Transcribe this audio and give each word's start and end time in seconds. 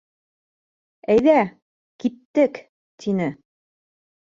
—Әйҙә, 1.17 1.37
киттек,— 2.03 2.61
тине. 3.05 3.33